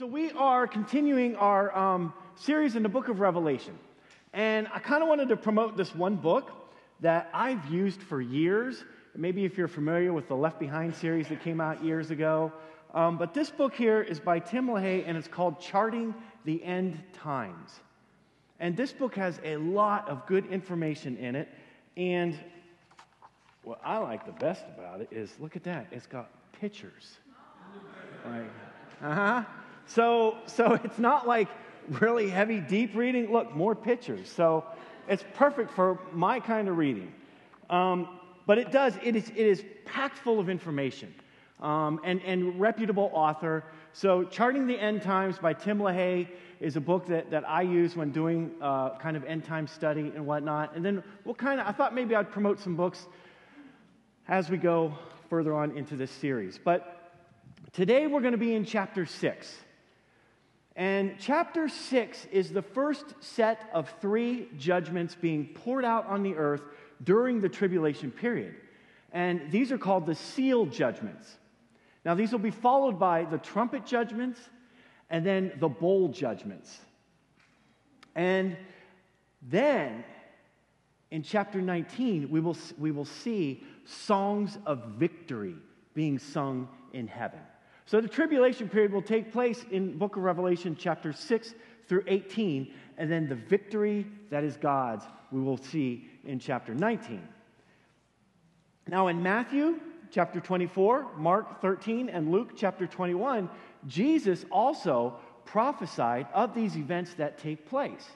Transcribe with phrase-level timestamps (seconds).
[0.00, 3.78] So, we are continuing our um, series in the book of Revelation.
[4.32, 6.52] And I kind of wanted to promote this one book
[7.00, 8.82] that I've used for years.
[9.14, 12.50] Maybe if you're familiar with the Left Behind series that came out years ago.
[12.94, 16.14] Um, but this book here is by Tim LaHaye and it's called Charting
[16.46, 17.80] the End Times.
[18.58, 21.46] And this book has a lot of good information in it.
[21.98, 22.38] And
[23.64, 27.18] what I like the best about it is look at that, it's got pictures.
[28.24, 28.50] Like,
[29.02, 29.44] uh huh.
[29.86, 31.48] So, so it's not like
[31.88, 33.32] really heavy, deep reading.
[33.32, 34.30] Look, more pictures.
[34.30, 34.64] So
[35.08, 37.12] it's perfect for my kind of reading.
[37.68, 41.14] Um, but it does, it is, it is packed full of information
[41.60, 43.64] um, and, and reputable author.
[43.92, 46.28] So, Charting the End Times by Tim LaHaye
[46.60, 50.12] is a book that, that I use when doing uh, kind of end time study
[50.14, 50.76] and whatnot.
[50.76, 53.06] And then we'll kind of, I thought maybe I'd promote some books
[54.28, 54.94] as we go
[55.28, 56.58] further on into this series.
[56.62, 57.12] But
[57.72, 59.56] today we're going to be in chapter 6.
[60.80, 66.34] And chapter 6 is the first set of three judgments being poured out on the
[66.36, 66.62] earth
[67.04, 68.54] during the tribulation period.
[69.12, 71.36] And these are called the seal judgments.
[72.02, 74.40] Now, these will be followed by the trumpet judgments
[75.10, 76.80] and then the bowl judgments.
[78.14, 78.56] And
[79.42, 80.02] then
[81.10, 85.56] in chapter 19, we will, we will see songs of victory
[85.92, 87.40] being sung in heaven.
[87.90, 91.54] So the tribulation period will take place in book of Revelation chapter 6
[91.88, 97.20] through 18, and then the victory that is God's we will see in chapter 19.
[98.86, 99.80] Now in Matthew
[100.12, 103.50] chapter 24, Mark 13, and Luke chapter 21,
[103.88, 108.08] Jesus also prophesied of these events that take place.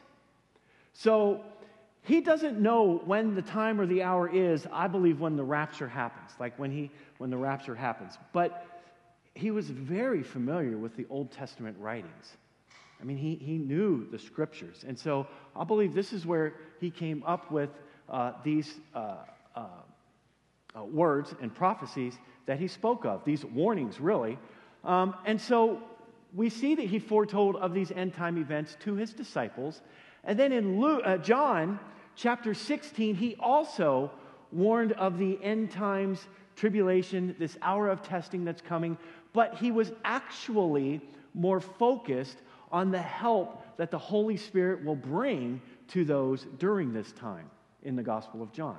[0.93, 1.41] So
[2.03, 5.89] he doesn't know when the time or the hour is, I believe, when the rapture
[5.89, 8.19] happens, like when, he, when the rapture happens.
[8.33, 8.69] But
[9.35, 12.37] he was very familiar with the Old Testament writings.
[13.01, 14.85] I mean, he, he knew the scriptures.
[14.87, 15.27] And so
[15.57, 17.71] I believe this is where he came up with
[18.09, 19.17] uh, these uh,
[19.57, 19.67] uh,
[20.77, 24.39] uh, words and prophecies that he spoke of, these warnings, really.
[24.85, 25.83] Um, and so
[26.35, 29.81] we see that he foretold of these end time events to his disciples.
[30.23, 31.81] And then in Luke, uh, John
[32.15, 34.11] chapter 16, he also
[34.53, 36.27] warned of the end times
[36.57, 38.97] tribulation, this hour of testing that's coming,
[39.35, 41.03] but he was actually
[41.35, 42.39] more focused
[42.73, 47.51] on the help that the Holy Spirit will bring to those during this time
[47.83, 48.79] in the Gospel of John.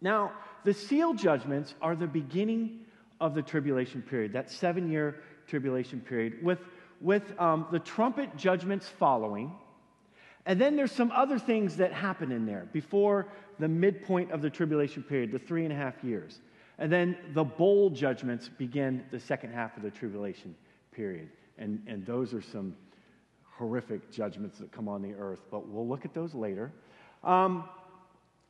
[0.00, 0.32] Now,
[0.64, 2.80] the seal judgments are the beginning
[3.20, 6.58] of the tribulation period, that seven year tribulation period, with,
[7.00, 9.52] with um, the trumpet judgments following.
[10.46, 13.28] And then there's some other things that happen in there before
[13.58, 16.40] the midpoint of the tribulation period, the three and a half years.
[16.80, 20.56] And then the bowl judgments begin the second half of the tribulation
[20.92, 21.28] period.
[21.58, 22.74] And, and those are some
[23.44, 26.72] horrific judgments that come on the earth, but we'll look at those later.
[27.22, 27.64] Um,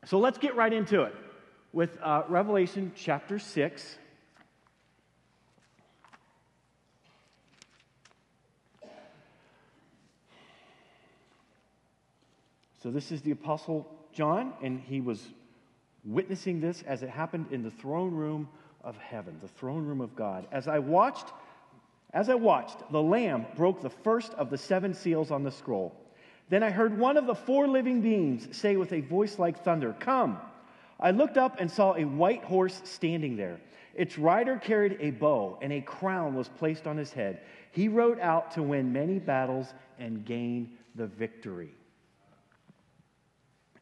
[0.04, 1.14] so let's get right into it
[1.72, 3.98] with uh, Revelation chapter 6.
[12.80, 15.20] So, this is the Apostle John, and he was
[16.04, 18.48] witnessing this as it happened in the throne room
[18.82, 20.46] of heaven, the throne room of God.
[20.50, 21.32] As I watched,
[22.12, 25.94] as I watched, the Lamb broke the first of the seven seals on the scroll.
[26.48, 29.94] Then I heard one of the four living beings say with a voice like thunder,
[29.98, 30.38] Come.
[30.98, 33.60] I looked up and saw a white horse standing there.
[33.94, 37.40] Its rider carried a bow, and a crown was placed on his head.
[37.72, 41.74] He rode out to win many battles and gain the victory.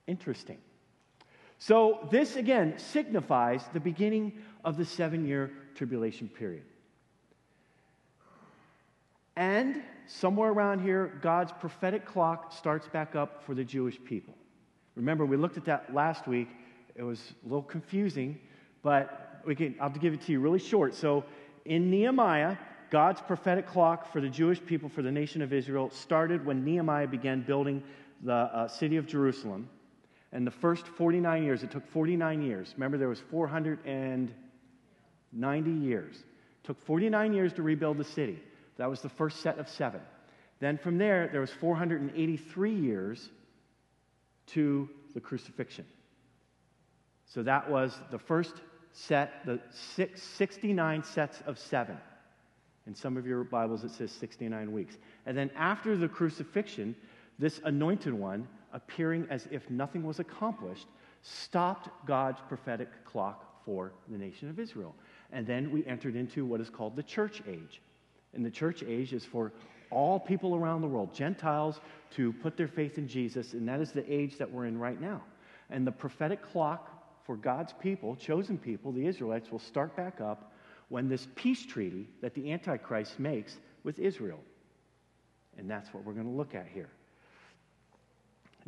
[0.07, 0.59] Interesting.
[1.59, 4.33] So, this again signifies the beginning
[4.65, 6.63] of the seven year tribulation period.
[9.37, 14.35] And somewhere around here, God's prophetic clock starts back up for the Jewish people.
[14.97, 16.49] Remember, we looked at that last week
[16.97, 18.41] it was a little confusing,
[18.83, 20.95] but we can, I'll give it to you really short.
[20.95, 21.25] So
[21.65, 22.57] in Nehemiah,
[22.91, 27.07] God's prophetic clock for the Jewish people, for the nation of Israel, started when Nehemiah
[27.07, 27.85] began building
[28.23, 29.69] the uh, city of Jerusalem.
[30.33, 32.75] And the first 49 years, it took 49 years.
[32.77, 36.17] Remember, there was 490 years.
[36.17, 38.39] It took 49 years to rebuild the city.
[38.77, 40.01] That was the first set of seven.
[40.61, 43.31] Then from there, there was 483 years
[44.49, 45.87] to the crucifixion.
[47.27, 48.55] So that was the first
[48.93, 51.97] set, the six, 69 sets of seven.
[52.87, 54.97] In some of your Bibles, it says 69 weeks.
[55.27, 56.97] And then after the crucifixion,
[57.39, 60.87] this anointed one, appearing as if nothing was accomplished,
[61.23, 64.95] stopped God's prophetic clock for the nation of Israel.
[65.33, 67.81] And then we entered into what is called the church age.
[68.35, 69.53] And the church age is for
[69.91, 71.81] all people around the world, Gentiles,
[72.13, 75.01] to put their faith in Jesus, and that is the age that we're in right
[75.01, 75.23] now.
[75.71, 80.53] And the prophetic clock for God's people, chosen people, the Israelites, will start back up
[80.89, 84.41] when this peace treaty that the Antichrist makes with Israel.
[85.59, 86.89] And that's what we're going to look at here.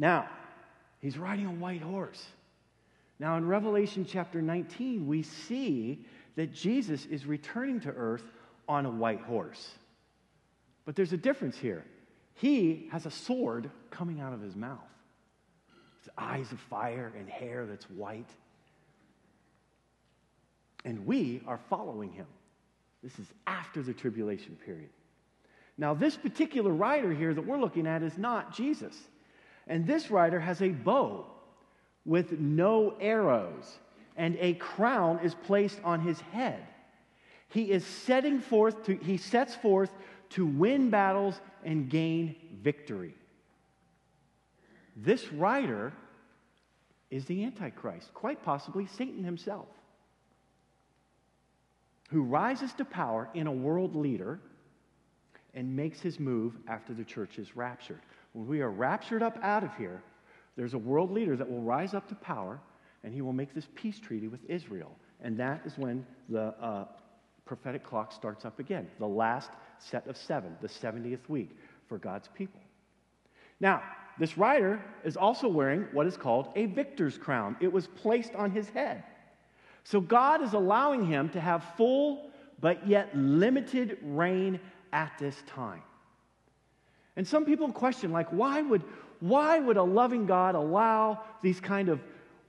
[0.01, 0.31] Now,
[1.01, 2.25] he's riding a white horse.
[3.19, 6.07] Now, in Revelation chapter 19, we see
[6.37, 8.25] that Jesus is returning to earth
[8.67, 9.73] on a white horse.
[10.87, 11.85] But there's a difference here.
[12.37, 14.79] He has a sword coming out of his mouth,
[16.01, 18.31] his eyes of fire and hair that's white.
[20.87, 22.27] And we are following him.
[23.03, 24.89] This is after the tribulation period.
[25.77, 28.97] Now, this particular rider here that we're looking at is not Jesus.
[29.71, 31.25] And this rider has a bow
[32.05, 33.79] with no arrows,
[34.17, 36.61] and a crown is placed on his head.
[37.49, 39.91] He is setting forth to, he sets forth
[40.31, 43.15] to win battles and gain victory.
[44.97, 45.93] This rider
[47.13, 49.69] is the Antichrist, quite possibly Satan himself,
[52.11, 54.41] who rises to power in a world leader
[55.55, 58.01] and makes his move after the church is raptured.
[58.33, 60.03] When we are raptured up out of here,
[60.57, 62.61] there's a world leader that will rise up to power
[63.03, 64.95] and he will make this peace treaty with Israel.
[65.23, 66.85] And that is when the uh,
[67.45, 71.57] prophetic clock starts up again, the last set of seven, the 70th week
[71.89, 72.61] for God's people.
[73.59, 73.83] Now,
[74.19, 77.57] this rider is also wearing what is called a victor's crown.
[77.61, 79.03] It was placed on his head.
[79.85, 82.31] So God is allowing him to have full
[82.61, 84.61] but yet limited reign
[84.93, 85.83] at this time.
[87.17, 88.83] And some people question, like, why would,
[89.21, 92.01] why would a loving God allow these kind of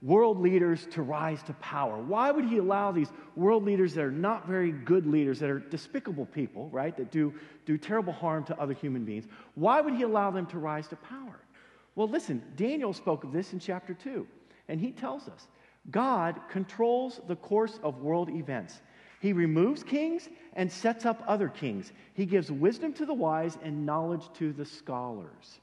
[0.02, 1.96] world leaders to rise to power?
[1.98, 5.60] Why would he allow these world leaders that are not very good leaders, that are
[5.60, 7.32] despicable people, right, that do,
[7.66, 9.26] do terrible harm to other human beings?
[9.54, 11.38] Why would he allow them to rise to power?
[11.94, 14.26] Well, listen, Daniel spoke of this in chapter 2,
[14.68, 15.46] and he tells us
[15.90, 18.80] God controls the course of world events.
[19.22, 21.92] He removes kings and sets up other kings.
[22.12, 25.60] He gives wisdom to the wise and knowledge to the scholars.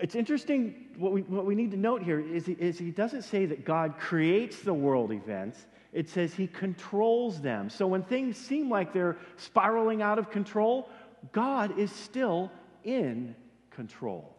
[0.00, 3.46] It's interesting, what we, what we need to note here is, is he doesn't say
[3.46, 7.70] that God creates the world events, it says he controls them.
[7.70, 10.88] So when things seem like they're spiraling out of control,
[11.30, 12.50] God is still
[12.82, 13.36] in
[13.70, 14.34] control.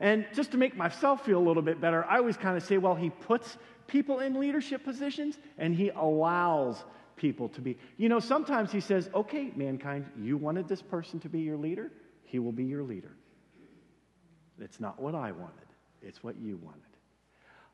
[0.00, 2.78] And just to make myself feel a little bit better, I always kind of say,
[2.78, 3.58] well, he puts
[3.88, 6.84] people in leadership positions and he allows
[7.16, 7.76] people to be.
[7.96, 11.90] You know, sometimes he says, okay, mankind, you wanted this person to be your leader,
[12.22, 13.10] he will be your leader.
[14.60, 15.66] It's not what I wanted,
[16.02, 16.82] it's what you wanted.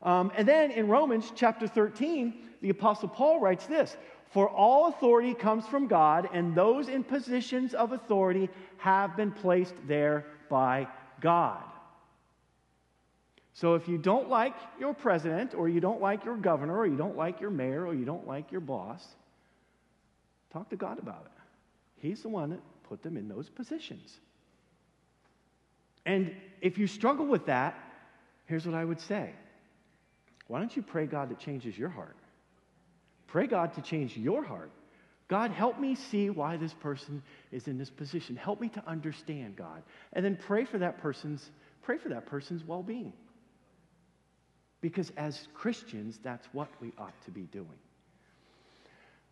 [0.01, 3.95] Um, and then in Romans chapter 13, the Apostle Paul writes this
[4.31, 9.75] For all authority comes from God, and those in positions of authority have been placed
[9.87, 10.87] there by
[11.21, 11.63] God.
[13.55, 16.97] So if you don't like your president, or you don't like your governor, or you
[16.97, 19.01] don't like your mayor, or you don't like your boss,
[20.51, 21.31] talk to God about it.
[21.95, 24.19] He's the one that put them in those positions.
[26.05, 27.79] And if you struggle with that,
[28.45, 29.31] here's what I would say
[30.47, 32.17] why don't you pray God that changes your heart?
[33.27, 34.71] Pray God to change your heart.
[35.29, 37.23] God, help me see why this person
[37.53, 38.35] is in this position.
[38.35, 39.81] Help me to understand, God.
[40.11, 41.49] And then pray for that person's
[41.83, 43.13] pray for that person's well-being.
[44.85, 47.79] Because as Christians, that's what we ought to be doing.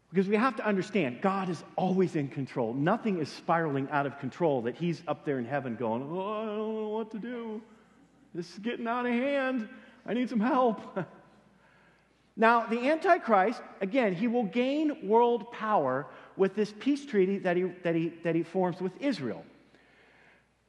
[0.09, 2.73] Because we have to understand, God is always in control.
[2.73, 6.45] Nothing is spiraling out of control that He's up there in heaven going, Oh, I
[6.47, 7.61] don't know what to do.
[8.33, 9.69] This is getting out of hand.
[10.07, 10.81] I need some help.
[12.35, 17.65] now, the Antichrist, again, he will gain world power with this peace treaty that he,
[17.83, 19.45] that he, that he forms with Israel.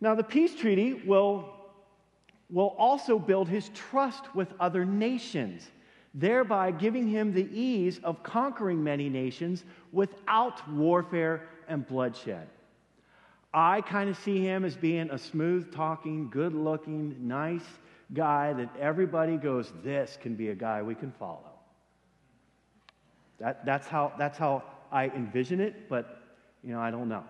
[0.02, 1.53] Now, the peace treaty will,
[2.50, 5.70] will also build his trust with other nations
[6.14, 12.46] thereby giving him the ease of conquering many nations without warfare and bloodshed.
[13.52, 17.64] I kind of see him as being a smooth talking, good looking, nice
[18.12, 21.50] guy that everybody goes, This can be a guy we can follow.
[23.38, 26.20] That, that's, how, that's how I envision it, but
[26.62, 27.24] you know, I don't know.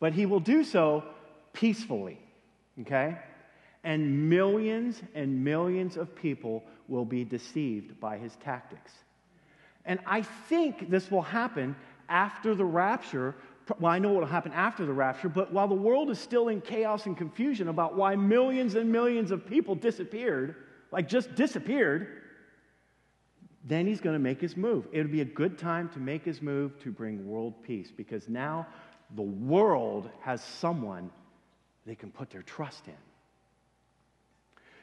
[0.00, 1.04] But he will do so
[1.52, 2.18] peacefully,
[2.80, 3.18] okay?
[3.84, 8.92] and millions and millions of people will be deceived by his tactics.
[9.84, 11.76] And I think this will happen
[12.08, 13.34] after the rapture.
[13.78, 16.48] Well, I know what will happen after the rapture, but while the world is still
[16.48, 20.56] in chaos and confusion about why millions and millions of people disappeared,
[20.90, 22.22] like just disappeared,
[23.64, 24.86] then he's going to make his move.
[24.92, 28.28] It would be a good time to make his move to bring world peace because
[28.28, 28.66] now
[29.14, 31.10] the world has someone
[31.88, 32.94] they can put their trust in.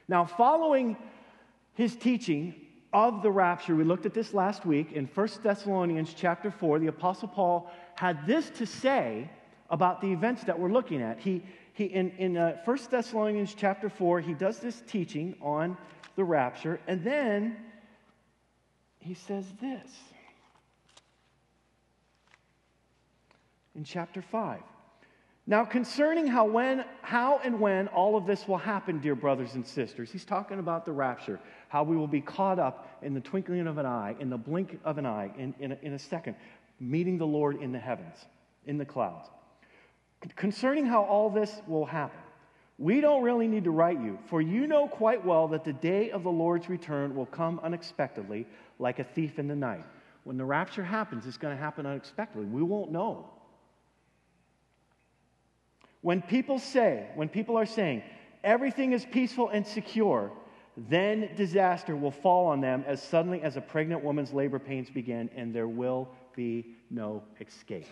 [0.08, 0.98] Now, following
[1.76, 2.56] his teaching
[2.92, 6.80] of the rapture, we looked at this last week in 1 Thessalonians chapter 4.
[6.80, 9.30] The Apostle Paul had this to say
[9.70, 11.20] about the events that we're looking at.
[11.20, 11.44] He,
[11.74, 15.78] he, in in uh, 1 Thessalonians chapter 4, he does this teaching on
[16.16, 17.56] the rapture, and then
[19.00, 19.92] he says this
[23.76, 24.62] in chapter 5.
[25.48, 29.66] Now, concerning how, when, how and when all of this will happen, dear brothers and
[29.66, 33.68] sisters, he's talking about the rapture, how we will be caught up in the twinkling
[33.68, 36.36] of an eye, in the blink of an eye, in, in, a, in a second,
[36.80, 38.16] meeting the Lord in the heavens,
[38.66, 39.30] in the clouds.
[40.36, 42.20] Concerning how all this will happen,
[42.80, 46.10] we don't really need to write you, for you know quite well that the day
[46.10, 48.48] of the Lord's return will come unexpectedly,
[48.80, 49.86] like a thief in the night.
[50.24, 52.48] When the rapture happens, it's going to happen unexpectedly.
[52.48, 53.30] We won't know.
[56.06, 58.04] When people say, when people are saying,
[58.44, 60.32] everything is peaceful and secure,
[60.78, 65.32] then disaster will fall on them as suddenly as a pregnant woman's labor pains begin,
[65.36, 67.88] and there will be no escape.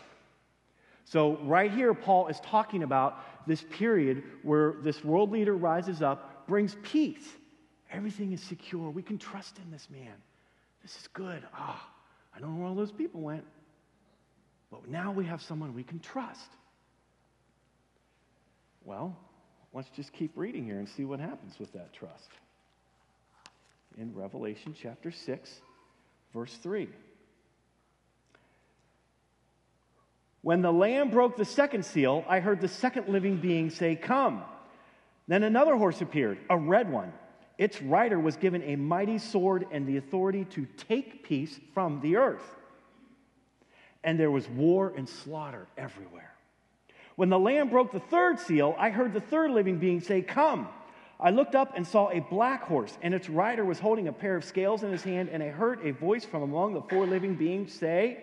[1.06, 6.46] So, right here, Paul is talking about this period where this world leader rises up,
[6.48, 7.28] brings peace.
[7.92, 8.92] Everything is secure.
[8.92, 10.14] We can trust in this man.
[10.84, 11.42] This is good.
[11.52, 11.90] Ah,
[12.36, 13.44] I don't know where all those people went.
[14.70, 16.52] But now we have someone we can trust.
[18.86, 19.16] Well,
[19.74, 22.30] let's just keep reading here and see what happens with that trust.
[23.98, 25.62] In Revelation chapter 6,
[26.34, 26.90] verse 3.
[30.42, 34.44] When the Lamb broke the second seal, I heard the second living being say, Come.
[35.28, 37.14] Then another horse appeared, a red one.
[37.58, 42.18] Its rider was given a mighty sword and the authority to take peace from the
[42.18, 42.44] earth.
[44.04, 46.33] And there was war and slaughter everywhere.
[47.16, 50.68] When the Lamb broke the third seal, I heard the third living being say, Come.
[51.20, 54.36] I looked up and saw a black horse, and its rider was holding a pair
[54.36, 57.36] of scales in his hand, and I heard a voice from among the four living
[57.36, 58.18] beings say,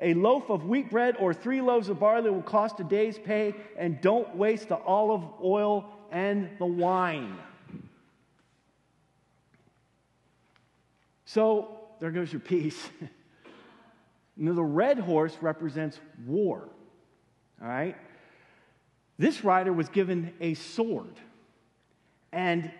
[0.00, 3.54] a loaf of wheat bread or three loaves of barley will cost a day's pay,
[3.76, 7.36] and don't waste the olive oil and the wine.
[11.26, 12.88] So there goes your peace.
[14.36, 16.68] now, the red horse represents war.
[17.60, 17.96] All right?
[19.20, 21.12] This rider was given a sword,
[22.32, 22.72] and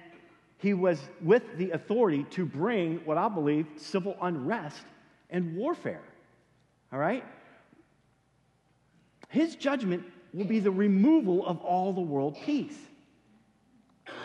[0.57, 4.83] he was with the authority to bring what I believe civil unrest
[5.29, 6.01] and warfare.
[6.95, 7.23] All right?
[9.29, 12.79] His judgment will be the removal of all the world peace.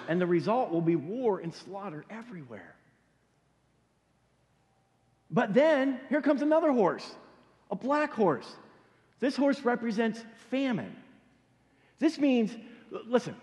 [0.07, 2.75] And the result will be war and slaughter everywhere.
[5.29, 7.13] But then, here comes another horse,
[7.69, 8.50] a black horse.
[9.19, 10.95] This horse represents famine.
[12.00, 12.56] This means,
[12.92, 13.36] listen,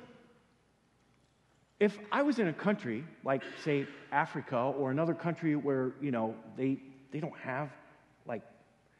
[1.80, 6.34] if I was in a country like, say, Africa or another country where, you know,
[6.56, 6.78] they,
[7.10, 7.70] they don't have
[8.26, 8.42] like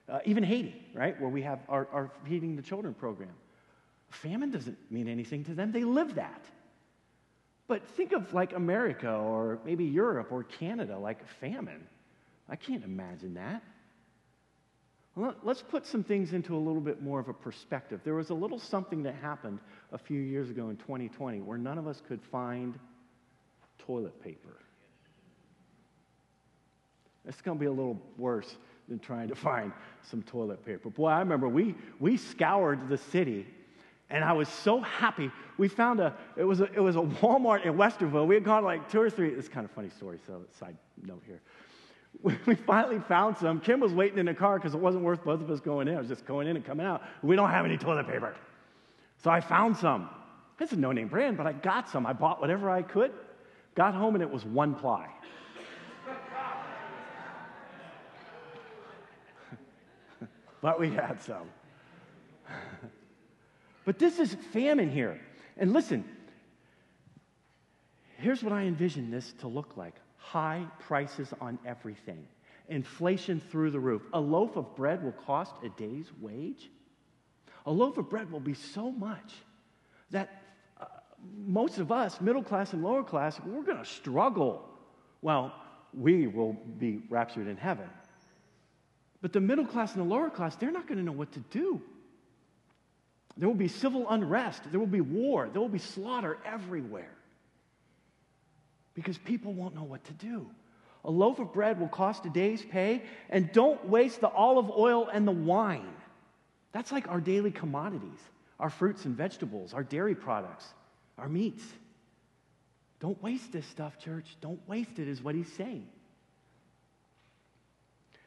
[0.09, 3.31] uh, even Haiti, right, where we have our, our Feeding the Children program.
[4.11, 6.45] Famine doesn't mean anything to them, they live that.
[7.69, 11.87] But think of like America or maybe Europe or Canada, like famine.
[12.49, 13.63] I can't imagine that.
[15.15, 18.01] Let's put some things into a little bit more of a perspective.
[18.03, 19.59] There was a little something that happened
[19.93, 22.79] a few years ago in 2020 where none of us could find
[23.79, 24.57] toilet paper.
[27.27, 28.57] It's going to be a little worse
[28.89, 30.89] than trying to find some toilet paper.
[30.89, 33.47] Boy, I remember we, we scoured the city
[34.13, 35.31] and I was so happy.
[35.57, 38.27] We found a it was a it was a Walmart in Westerville.
[38.27, 39.31] We had gone like two or three.
[39.31, 40.19] It's kind of funny story.
[40.27, 41.41] So side note here,
[42.23, 43.61] we, finally found some.
[43.61, 45.97] Kim was waiting in the car because it wasn't worth both of us going in.
[45.97, 47.03] I was just going in and coming out.
[47.23, 48.35] We don't have any toilet paper,
[49.23, 50.09] so I found some.
[50.61, 52.07] It's a no-name brand, but I got some.
[52.07, 53.13] I bought whatever I could.
[53.75, 55.09] Got home and it was one ply.
[60.61, 61.51] but we had some.
[63.85, 65.19] but this is famine here.
[65.57, 66.05] And listen,
[68.19, 72.27] here's what I envision this to look like high prices on everything,
[72.69, 74.03] inflation through the roof.
[74.13, 76.71] A loaf of bread will cost a day's wage.
[77.67, 79.35] A loaf of bread will be so much
[80.11, 80.43] that
[80.81, 80.87] uh,
[81.45, 84.69] most of us, middle class and lower class, we're going to struggle.
[85.21, 85.53] Well,
[85.93, 87.89] we will be raptured in heaven.
[89.21, 91.41] But the middle class and the lower class, they're not going to know what to
[91.51, 91.81] do.
[93.37, 97.11] There will be civil unrest, there will be war, there will be slaughter everywhere
[98.95, 100.47] because people won't know what to do.
[101.05, 105.09] A loaf of bread will cost a day's pay, and don't waste the olive oil
[105.13, 105.95] and the wine.
[106.73, 108.19] That's like our daily commodities,
[108.61, 110.67] our fruits and vegetables, our dairy products,
[111.19, 111.65] our meats.
[113.01, 114.37] Don't waste this stuff, church.
[114.41, 115.89] Don't waste it, is what he's saying.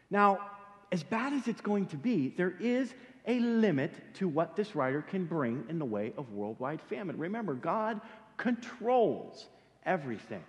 [0.09, 0.39] Now,
[0.91, 2.93] as bad as it's going to be, there is
[3.25, 7.17] a limit to what this rider can bring in the way of worldwide famine.
[7.17, 8.01] Remember, God
[8.37, 9.47] controls
[9.85, 10.43] everything.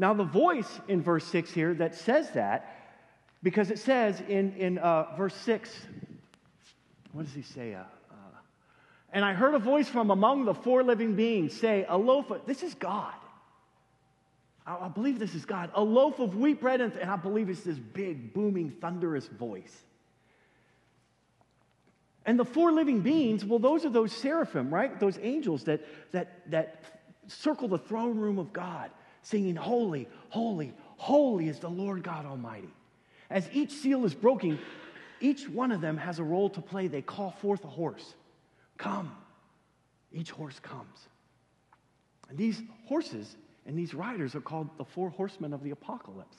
[0.00, 2.74] Now, the voice in verse 6 here that says that,
[3.42, 5.70] because it says in, in uh, verse 6,
[7.12, 7.74] what does he say?
[7.74, 8.14] Uh, uh,
[9.12, 12.46] and I heard a voice from among the four living beings say, A loaf of,
[12.46, 13.12] this is God.
[14.66, 15.70] I, I believe this is God.
[15.74, 19.82] A loaf of wheat bread, and, and I believe it's this big, booming, thunderous voice.
[22.24, 24.98] And the four living beings, well, those are those seraphim, right?
[24.98, 26.84] Those angels that, that, that
[27.26, 28.90] circle the throne room of God,
[29.22, 32.70] singing, Holy, holy, holy is the Lord God Almighty.
[33.30, 34.58] As each seal is broken,
[35.20, 36.88] each one of them has a role to play.
[36.88, 38.14] They call forth a horse.
[38.76, 39.14] Come.
[40.12, 41.08] Each horse comes.
[42.28, 43.36] And these horses
[43.66, 46.36] and these riders are called the four horsemen of the apocalypse.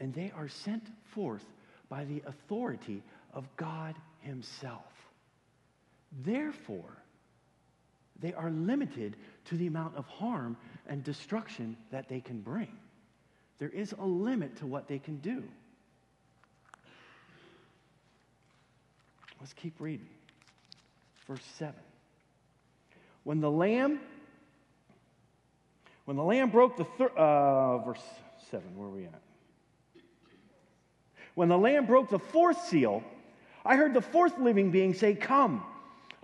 [0.00, 1.44] And they are sent forth
[1.88, 3.02] by the authority
[3.34, 4.92] of God Himself.
[6.24, 7.02] Therefore,
[8.18, 10.56] they are limited to the amount of harm
[10.86, 12.72] and destruction that they can bring.
[13.58, 15.42] There is a limit to what they can do.
[19.40, 20.08] Let's keep reading.
[21.26, 21.74] Verse 7.
[23.24, 24.00] When the lamb
[26.08, 28.00] when the lamb broke the uh, verse
[28.50, 29.20] 7, where are we at?
[31.34, 33.04] When the lamb broke the fourth seal,
[33.62, 35.62] I heard the fourth living being say, Come.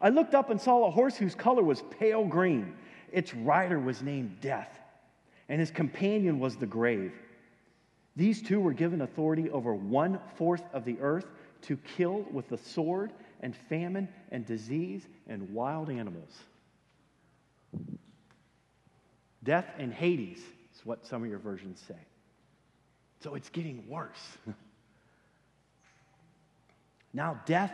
[0.05, 2.77] I looked up and saw a horse whose color was pale green.
[3.11, 4.69] Its rider was named Death,
[5.49, 7.15] and his companion was the grave.
[8.15, 11.25] These two were given authority over one fourth of the earth
[11.63, 16.39] to kill with the sword and famine and disease and wild animals.
[19.43, 20.41] Death and Hades
[20.75, 21.99] is what some of your versions say.
[23.21, 24.37] So it's getting worse.
[27.15, 27.73] now, death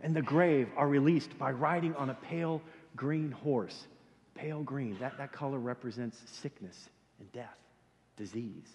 [0.00, 2.62] and the grave are released by riding on a pale
[2.94, 3.86] green horse.
[4.34, 7.56] Pale green, that, that color represents sickness and death,
[8.16, 8.68] disease.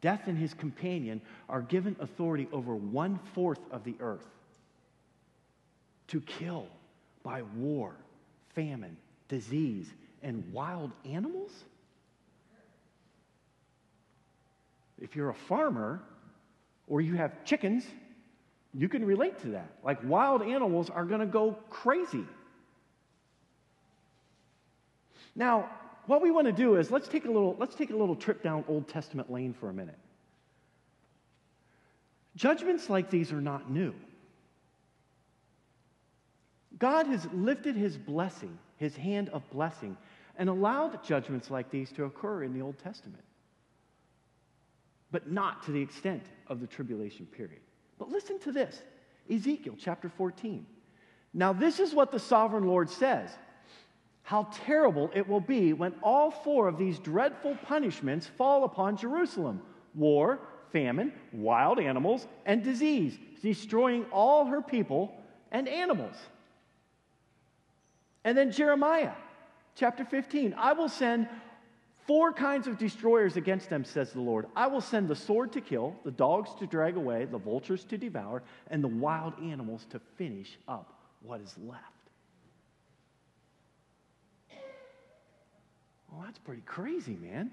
[0.00, 4.26] Death and his companion are given authority over one fourth of the earth
[6.08, 6.66] to kill
[7.22, 7.94] by war,
[8.54, 8.96] famine,
[9.28, 9.88] disease,
[10.22, 11.50] and wild animals?
[15.00, 16.02] If you're a farmer
[16.86, 17.86] or you have chickens,
[18.76, 19.70] you can relate to that.
[19.84, 22.24] Like wild animals are going to go crazy.
[25.36, 25.68] Now,
[26.06, 28.42] what we want to do is let's take a little let's take a little trip
[28.42, 29.98] down Old Testament lane for a minute.
[32.36, 33.94] Judgments like these are not new.
[36.78, 39.96] God has lifted his blessing, his hand of blessing,
[40.36, 43.22] and allowed judgments like these to occur in the Old Testament.
[45.12, 47.60] But not to the extent of the tribulation period.
[47.98, 48.82] But listen to this
[49.30, 50.66] Ezekiel chapter 14.
[51.32, 53.30] Now, this is what the sovereign Lord says
[54.22, 59.62] How terrible it will be when all four of these dreadful punishments fall upon Jerusalem
[59.94, 60.40] war,
[60.72, 65.14] famine, wild animals, and disease, destroying all her people
[65.52, 66.16] and animals.
[68.24, 69.12] And then Jeremiah
[69.76, 71.28] chapter 15 I will send
[72.06, 74.46] four kinds of destroyers against them, says the Lord.
[74.54, 77.98] I will send the sword to kill, the dogs to drag away, the vultures to
[77.98, 81.82] devour, and the wild animals to finish up what is left.
[86.10, 87.50] Well, that's pretty crazy, man.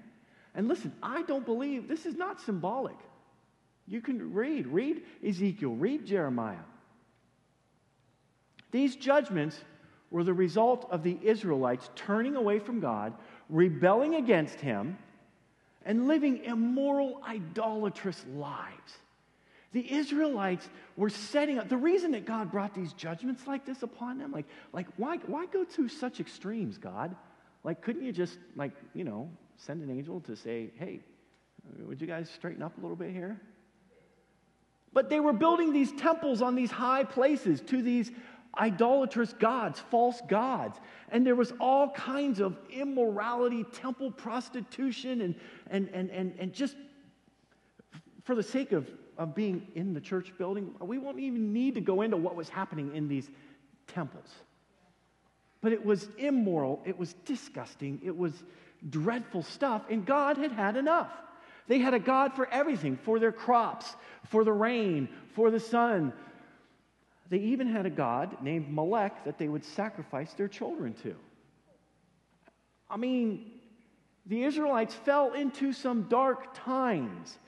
[0.54, 2.96] And listen, I don't believe this is not symbolic.
[3.88, 6.56] You can read, read Ezekiel, read Jeremiah.
[8.70, 9.58] These judgments
[10.10, 13.14] were the result of the Israelites turning away from God,
[13.52, 14.98] rebelling against Him,
[15.84, 18.98] and living immoral, idolatrous lives.
[19.72, 24.18] The Israelites were setting up, the reason that God brought these judgments like this upon
[24.18, 27.14] them, like, like why, why go to such extremes, God?
[27.64, 31.00] Like, couldn't you just, like, you know, send an angel to say, hey,
[31.78, 33.40] would you guys straighten up a little bit here?
[34.92, 38.10] But they were building these temples on these high places to these
[38.60, 40.78] idolatrous gods, false gods.
[41.10, 45.34] And there was all kinds of immorality, temple prostitution, and,
[45.70, 46.76] and, and, and, and just
[48.24, 48.88] for the sake of,
[49.18, 52.48] of being in the church building, we won't even need to go into what was
[52.48, 53.30] happening in these
[53.86, 54.28] temples.
[55.62, 58.42] but it was immoral, it was disgusting, it was
[58.90, 61.10] dreadful stuff, and God had had enough.
[61.68, 63.94] They had a God for everything for their crops,
[64.26, 66.12] for the rain, for the sun.
[67.32, 71.14] They even had a God named Molech that they would sacrifice their children to.
[72.90, 73.52] I mean,
[74.26, 77.38] the Israelites fell into some dark times,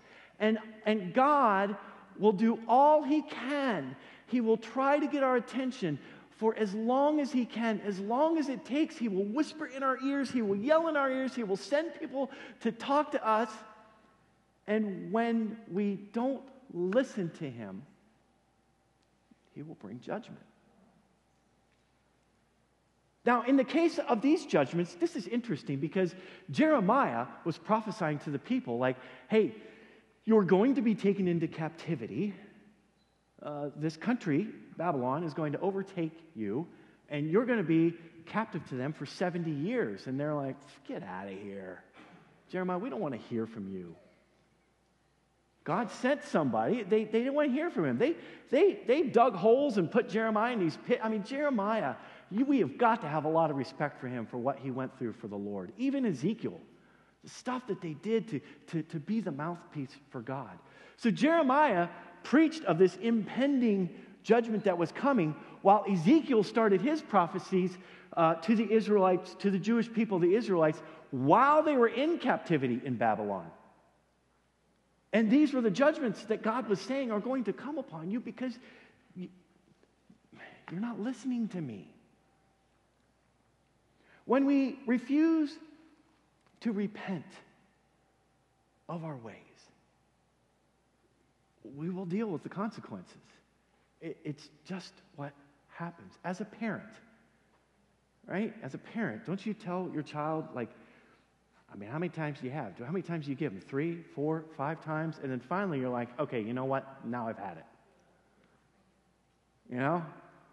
[0.41, 1.77] and, and God
[2.19, 3.95] will do all He can.
[4.27, 5.99] He will try to get our attention
[6.31, 8.97] for as long as He can, as long as it takes.
[8.97, 11.93] He will whisper in our ears, He will yell in our ears, He will send
[12.01, 13.51] people to talk to us.
[14.67, 16.41] And when we don't
[16.73, 17.83] listen to him,
[19.55, 20.43] he will bring judgment.
[23.25, 26.15] Now, in the case of these judgments, this is interesting because
[26.51, 28.97] Jeremiah was prophesying to the people, like,
[29.29, 29.55] hey,
[30.25, 32.35] you're going to be taken into captivity.
[33.43, 36.67] Uh, this country, Babylon, is going to overtake you,
[37.09, 37.95] and you're going to be
[38.27, 40.07] captive to them for 70 years.
[40.07, 41.83] And they're like, get out of here.
[42.51, 43.97] Jeremiah, we don't want to hear from you.
[45.65, 46.83] God sent somebody.
[46.83, 47.99] They, they didn't want to hear from him.
[47.99, 48.17] They,
[48.51, 51.01] they, they dug holes and put Jeremiah in these pits.
[51.03, 51.95] I mean, Jeremiah,
[52.31, 54.71] you, we have got to have a lot of respect for him for what he
[54.71, 55.73] went through for the Lord.
[55.79, 56.61] Even Ezekiel,
[57.23, 60.59] the stuff that they did to, to, to be the mouthpiece for God.
[60.99, 61.89] So Jeremiah
[62.23, 63.89] preached of this impending
[64.23, 67.79] judgment that was coming, while Ezekiel started his prophecies
[68.19, 72.83] uh, to the Israelites, to the Jewish people, the Israelites, while they were in captivity
[72.85, 73.47] in Babylon.
[75.15, 78.19] And these were the judgments that God was saying are going to come upon you
[78.19, 78.59] because
[79.15, 79.29] you,
[80.73, 81.89] you're not listening to me.
[84.25, 85.57] When we refuse
[86.63, 87.25] to repent
[88.89, 89.37] of our ways,
[91.77, 93.15] we will deal with the consequences.
[94.01, 95.33] It's just what
[95.69, 96.13] happens.
[96.25, 96.93] As a parent,
[98.27, 98.53] right?
[98.65, 100.71] As a parent, don't you tell your child, like,
[101.75, 102.79] I mean, how many times do you have?
[102.79, 103.61] How many times do you give them?
[103.61, 105.17] Three, four, five times?
[105.21, 107.05] And then finally you're like, okay, you know what?
[107.05, 107.65] Now I've had it.
[109.71, 110.05] You know?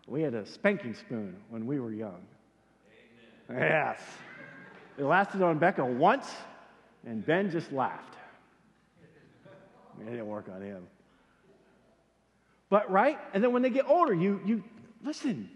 [0.08, 2.26] We had a spanking spoon when we were young.
[3.50, 3.62] Amen.
[3.62, 4.00] Yes.
[4.98, 6.26] It lasted on Becca once,
[7.06, 8.16] and Ben just laughed.
[10.00, 10.88] It didn't work on him.
[12.70, 13.20] But, right?
[13.36, 14.64] And then when they get older, you, you
[15.04, 15.52] listen.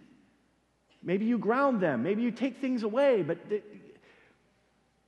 [1.02, 2.04] Maybe you ground them.
[2.04, 3.38] Maybe you take things away, but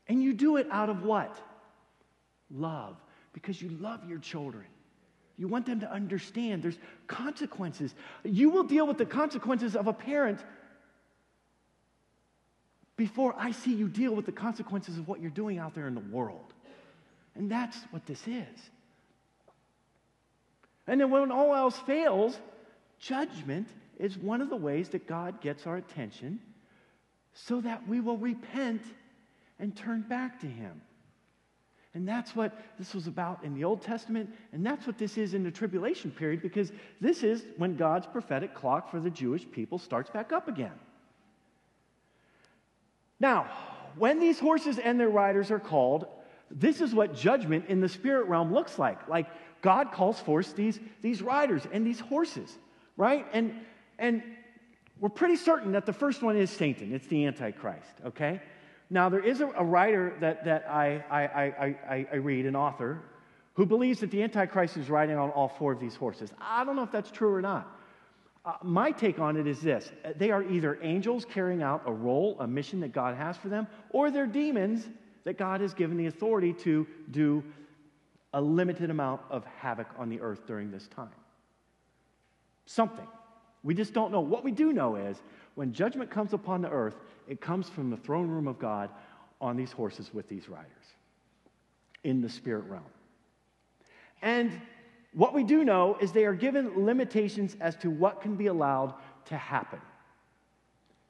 [0.07, 1.35] and you do it out of what?
[2.49, 2.95] Love,
[3.33, 4.65] because you love your children.
[5.37, 7.93] You want them to understand there's consequences.
[8.23, 10.39] You will deal with the consequences of a parent
[12.95, 15.93] before I see you deal with the consequences of what you're doing out there in
[15.93, 16.53] the world.
[17.35, 18.71] And that's what this is.
[20.87, 22.39] And then when all else fails,
[22.99, 23.67] judgment
[23.99, 26.39] is one of the ways that God gets our attention
[27.33, 28.81] so that we will repent
[29.59, 30.81] and turn back to Him.
[31.93, 35.33] And that's what this was about in the Old Testament, and that's what this is
[35.33, 39.79] in the tribulation period, because this is when God's prophetic clock for the Jewish people
[39.79, 40.77] starts back up again.
[43.19, 43.49] Now,
[43.97, 46.05] when these horses and their riders are called,
[46.51, 49.07] this is what judgment in the spirit realm looks like.
[49.07, 49.27] Like
[49.61, 52.55] God calls forth these, these riders and these horses,
[52.95, 53.25] right?
[53.33, 53.55] And,
[53.97, 54.21] and
[54.99, 58.41] we're pretty certain that the first one is Satan, it's the Antichrist, okay?
[58.89, 63.01] Now, there is a, a writer that, that I, I, I, I, read, an author,
[63.53, 66.31] who believes that the Antichrist is riding on all four of these horses.
[66.39, 67.75] I don't know if that's true or not.
[68.45, 72.37] Uh, my take on it is this they are either angels carrying out a role,
[72.39, 74.87] a mission that God has for them, or they're demons
[75.25, 77.43] that God has given the authority to do
[78.33, 81.09] a limited amount of havoc on the earth during this time.
[82.65, 83.07] Something.
[83.67, 84.21] We just don't know.
[84.21, 85.21] What we do know is
[85.55, 86.95] when judgment comes upon the earth,
[87.27, 88.89] it comes from the throne room of God
[89.41, 90.71] on these horses with these riders
[92.05, 92.85] in the spirit realm.
[94.21, 94.53] And
[95.13, 98.93] what we do know is they are given limitations as to what can be allowed
[99.25, 99.81] to happen.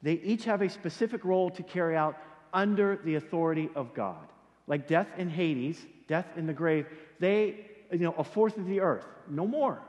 [0.02, 2.16] They each have a specific role to carry out
[2.52, 4.26] under the authority of God.
[4.66, 6.88] Like death in Hades, death in the grave,
[7.20, 9.80] they, you know, a fourth of the earth, no more.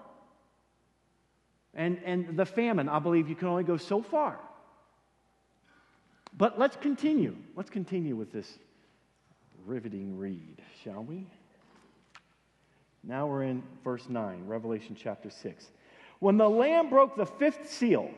[1.74, 4.40] And, and the famine, I believe you can only go so far.
[6.38, 7.36] But let's continue.
[7.56, 8.60] Let's continue with this
[9.66, 11.28] riveting read, shall we?
[13.04, 15.72] Now we're in verse 9, Revelation chapter 6.
[16.20, 18.12] When the Lamb broke the fifth seal,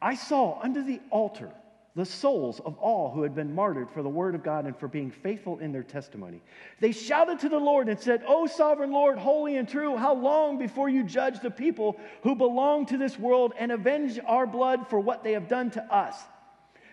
[0.00, 1.50] I saw under the altar
[1.94, 4.88] the souls of all who had been martyred for the word of God and for
[4.88, 6.40] being faithful in their testimony.
[6.80, 10.58] They shouted to the Lord and said, O sovereign Lord, holy and true, how long
[10.58, 15.00] before you judge the people who belong to this world and avenge our blood for
[15.00, 16.16] what they have done to us?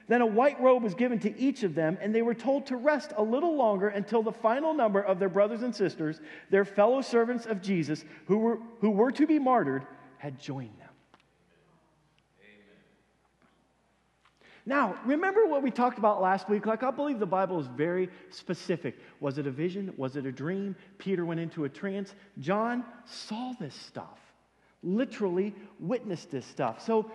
[0.10, 2.76] Then a white robe was given to each of them, and they were told to
[2.76, 7.02] rest a little longer until the final number of their brothers and sisters, their fellow
[7.02, 9.86] servants of Jesus, who were, who were to be martyred,
[10.18, 10.89] had joined them.
[14.66, 16.66] Now, remember what we talked about last week?
[16.66, 19.00] Like, I believe the Bible is very specific.
[19.20, 19.94] Was it a vision?
[19.98, 20.76] Was it a dream?
[20.98, 22.14] Peter went into a trance.
[22.40, 24.20] John saw this stuff,
[24.84, 26.86] literally witnessed this stuff.
[26.86, 27.12] So,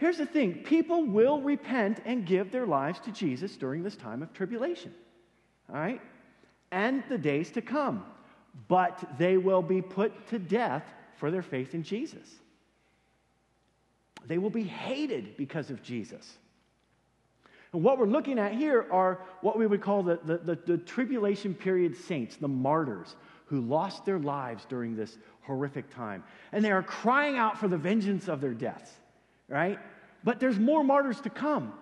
[0.00, 4.22] Here's the thing people will repent and give their lives to Jesus during this time
[4.22, 4.94] of tribulation,
[5.68, 6.00] all right?
[6.72, 8.06] And the days to come.
[8.66, 10.84] But they will be put to death
[11.18, 12.26] for their faith in Jesus.
[14.26, 16.38] They will be hated because of Jesus.
[17.72, 20.78] And what we're looking at here are what we would call the, the, the, the
[20.78, 23.14] tribulation period saints, the martyrs
[23.46, 26.24] who lost their lives during this horrific time.
[26.52, 28.90] And they are crying out for the vengeance of their deaths
[29.50, 29.78] right?
[30.24, 31.74] But there's more martyrs to come.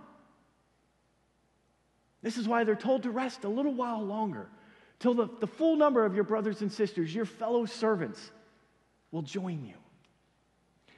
[2.22, 4.48] This is why they're told to rest a little while longer
[4.98, 8.32] till the, the full number of your brothers and sisters, your fellow servants,
[9.12, 9.74] will join you.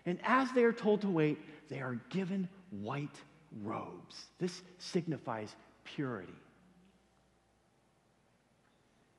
[0.07, 3.20] And as they are told to wait, they are given white
[3.62, 4.26] robes.
[4.38, 6.32] This signifies purity.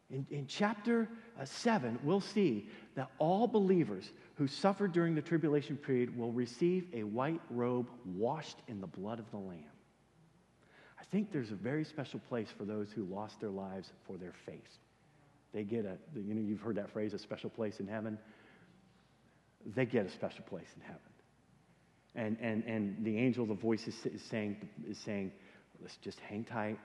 [0.10, 1.08] In, in chapter
[1.39, 6.88] uh, 7, we'll see that all believers who suffered during the tribulation period will receive
[6.94, 9.63] a white robe washed in the blood of the Lamb.
[11.00, 14.34] I think there's a very special place for those who lost their lives for their
[14.46, 14.80] faith.
[15.54, 18.17] They get a, you know, you've heard that phrase, a special place in heaven.
[19.65, 21.11] They get a special place in heaven.
[22.15, 25.32] And, and, and the angel, the voice is, is saying, is saying,
[25.82, 26.78] let's just hang tight.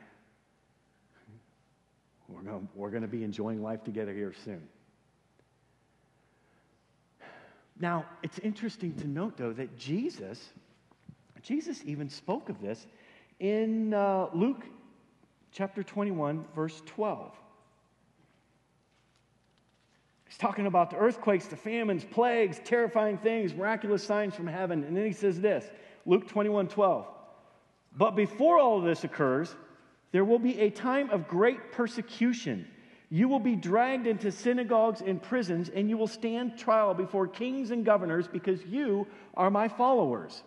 [2.29, 4.63] We're going we're going to be enjoying life together here soon.
[7.79, 10.53] Now, it's interesting to note, though, that Jesus,
[11.43, 12.87] Jesus even spoke of this
[13.39, 14.65] in uh, Luke
[15.53, 17.35] chapter 21, verse 12.
[20.37, 24.85] He's talking about the earthquakes, the famines, plagues, terrifying things, miraculous signs from heaven.
[24.85, 25.65] And then he says this
[26.05, 27.07] Luke 21, 12.
[27.97, 29.55] But before all of this occurs,
[30.13, 32.67] there will be a time of great persecution
[33.09, 37.71] you will be dragged into synagogues and prisons, and you will stand trial before kings
[37.71, 40.43] and governors because you are my followers.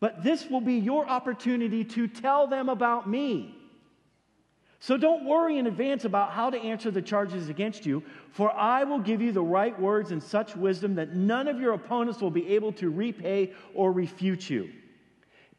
[0.00, 3.56] But this will be your opportunity to tell them about me.
[4.82, 8.82] So don't worry in advance about how to answer the charges against you, for I
[8.84, 12.30] will give you the right words and such wisdom that none of your opponents will
[12.30, 14.70] be able to repay or refute you.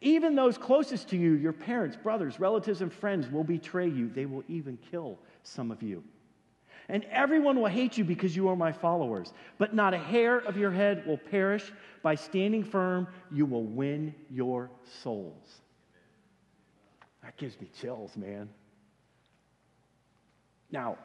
[0.02, 4.10] Even those closest to you, your parents, brothers, relatives, and friends, will betray you.
[4.10, 6.04] They will even kill some of you.
[6.90, 9.34] And everyone will hate you because you are my followers.
[9.60, 11.72] But not a hair of your head will perish.
[12.02, 14.72] By standing firm, you will win your
[15.04, 15.62] souls.
[17.24, 18.50] That gives me chills, man.
[20.72, 20.98] Now,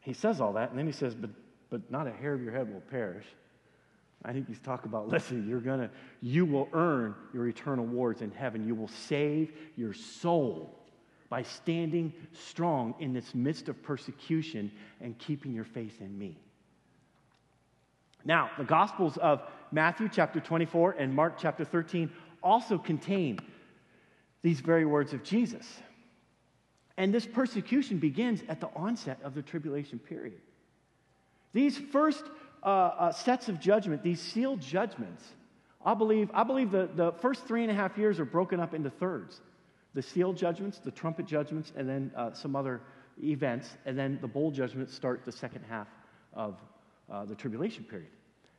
[0.00, 1.30] he says all that, and then he says, but,
[1.68, 3.26] but not a hair of your head will perish.
[4.24, 8.30] I think he's talking about, listen, you're gonna, you will earn your eternal rewards in
[8.30, 8.66] heaven.
[8.66, 10.76] You will save your soul
[11.28, 16.36] by standing strong in this midst of persecution and keeping your faith in me.
[18.24, 22.10] Now, the Gospels of Matthew chapter 24 and Mark chapter 13
[22.42, 23.38] also contain
[24.42, 25.66] these very words of Jesus.
[27.00, 30.38] And this persecution begins at the onset of the tribulation period.
[31.54, 32.22] These first
[32.62, 35.24] uh, uh, sets of judgment, these sealed judgments,
[35.82, 38.74] I believe, I believe the, the first three and a half years are broken up
[38.74, 39.40] into thirds
[39.94, 42.82] the seal judgments, the trumpet judgments, and then uh, some other
[43.24, 45.88] events, and then the bowl judgments start the second half
[46.34, 46.58] of
[47.10, 48.10] uh, the tribulation period.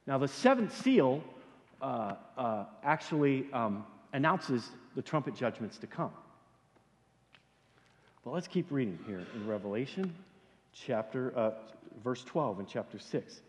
[0.08, 1.24] Now, the seventh seal
[1.80, 6.12] uh, uh actually um, announces the trumpet judgments to come.
[8.24, 10.14] But let's keep reading here in Revelation,
[10.74, 11.52] chapter, uh,
[12.04, 13.42] verse 12 in chapter 6.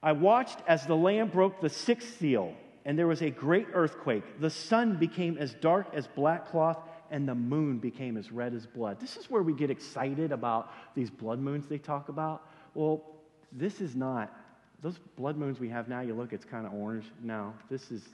[0.00, 4.22] I watched as the Lamb broke the sixth seal, and there was a great earthquake.
[4.40, 6.78] The sun became as dark as black cloth
[7.10, 9.00] and the moon became as red as blood.
[9.00, 12.42] This is where we get excited about these blood moons they talk about.
[12.74, 13.02] Well,
[13.50, 14.32] this is not,
[14.80, 17.06] those blood moons we have now, you look, it's kind of orange.
[17.22, 18.08] No, this is,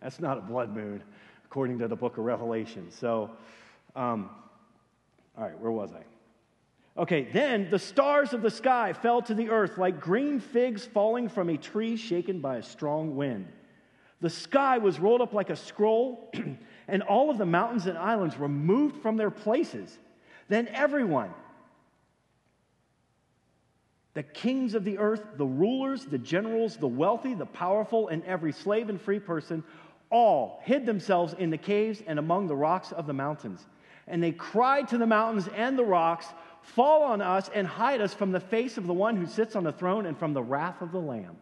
[0.00, 1.02] that's not a blood moon,
[1.44, 2.90] according to the book of Revelation.
[2.90, 3.30] So,
[3.94, 4.30] um,
[5.36, 6.04] all right, where was I?
[7.00, 11.28] Okay, then the stars of the sky fell to the earth like green figs falling
[11.28, 13.48] from a tree shaken by a strong wind.
[14.20, 16.30] The sky was rolled up like a scroll.
[16.88, 19.98] and all of the mountains and islands were moved from their places.
[20.48, 21.30] Then everyone,
[24.14, 28.52] the kings of the earth, the rulers, the generals, the wealthy, the powerful, and every
[28.52, 29.64] slave and free person,
[30.10, 33.66] all hid themselves in the caves and among the rocks of the mountains.
[34.06, 36.26] And they cried to the mountains and the rocks,
[36.62, 39.64] Fall on us and hide us from the face of the one who sits on
[39.64, 41.36] the throne and from the wrath of the Lamb.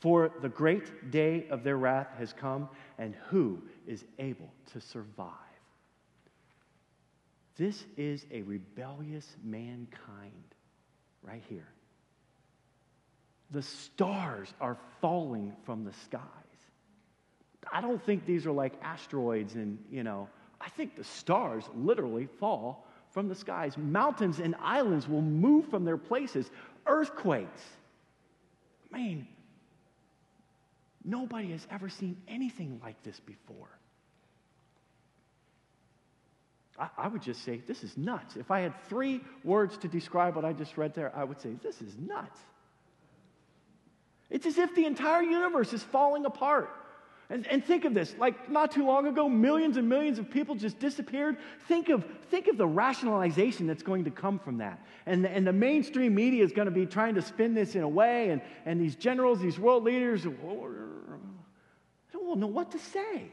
[0.00, 5.32] For the great day of their wrath has come, and who is able to survive?
[7.56, 10.54] This is a rebellious mankind
[11.22, 11.68] right here.
[13.50, 16.22] The stars are falling from the skies.
[17.72, 20.28] I don't think these are like asteroids and, you know,
[20.60, 23.76] I think the stars literally fall from the skies.
[23.76, 26.50] Mountains and islands will move from their places.
[26.86, 27.62] Earthquakes.
[28.92, 29.28] I mean,
[31.04, 33.68] nobody has ever seen anything like this before.
[36.78, 38.36] I, I, would just say, this is nuts.
[38.36, 41.50] If I had three words to describe what I just read there, I would say,
[41.62, 42.40] this is nuts.
[44.30, 46.70] It's as if the entire universe is falling apart.
[47.30, 50.54] And, and think of this like not too long ago, millions and millions of people
[50.54, 51.36] just disappeared.
[51.66, 54.82] Think of, think of the rationalization that's going to come from that.
[55.04, 57.88] And, and the mainstream media is going to be trying to spin this in a
[57.88, 60.26] way, and, and these generals, these world leaders,
[62.28, 63.30] don't know what to say.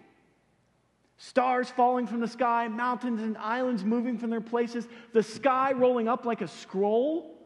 [1.17, 6.08] Stars falling from the sky, mountains and islands moving from their places, the sky rolling
[6.08, 7.38] up like a scroll.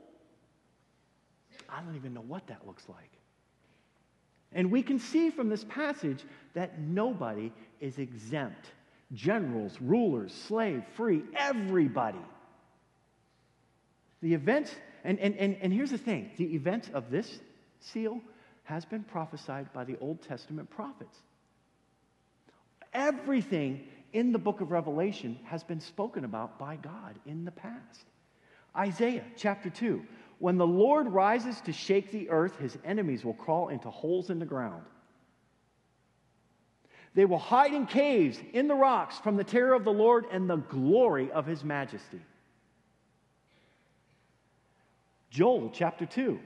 [1.69, 3.12] I don't even know what that looks like.
[4.53, 8.71] And we can see from this passage that nobody is exempt
[9.13, 12.19] generals, rulers, slave, free, everybody.
[14.21, 17.39] The events, and, and, and, and here's the thing the events of this
[17.79, 18.21] seal
[18.63, 21.17] has been prophesied by the Old Testament prophets.
[22.93, 28.05] Everything in the book of Revelation has been spoken about by God in the past.
[28.75, 30.03] Isaiah chapter 2
[30.39, 34.39] when the Lord rises to shake the earth, his enemies will crawl into holes in
[34.39, 34.84] the ground.
[37.13, 40.49] They will hide in caves in the rocks from the terror of the Lord and
[40.49, 42.21] the glory of his majesty.
[45.30, 46.39] Joel chapter 2.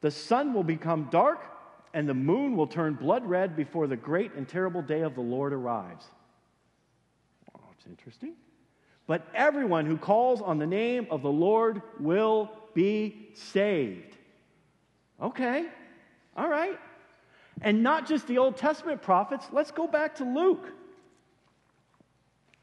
[0.00, 1.40] The sun will become dark
[1.94, 5.20] and the moon will turn blood red before the great and terrible day of the
[5.20, 6.04] Lord arrives.
[7.56, 8.34] Oh, it's interesting.
[9.06, 14.16] But everyone who calls on the name of the Lord will be saved.
[15.22, 15.66] Okay,
[16.36, 16.78] all right.
[17.62, 20.72] And not just the Old Testament prophets, let's go back to Luke.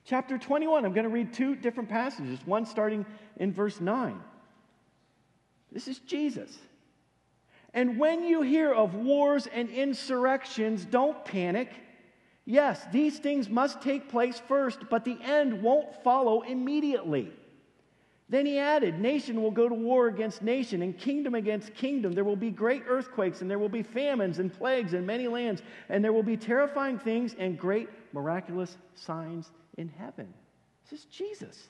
[0.05, 3.05] Chapter 21, I'm going to read two different passages, one starting
[3.37, 4.19] in verse 9.
[5.71, 6.55] This is Jesus.
[7.73, 11.69] And when you hear of wars and insurrections, don't panic.
[12.45, 17.31] Yes, these things must take place first, but the end won't follow immediately.
[18.29, 22.13] Then he added, Nation will go to war against nation, and kingdom against kingdom.
[22.13, 25.61] There will be great earthquakes, and there will be famines and plagues in many lands,
[25.87, 30.33] and there will be terrifying things and great miraculous signs in heaven.
[30.89, 31.69] This is Jesus.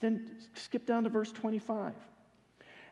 [0.00, 1.92] Then skip down to verse 25.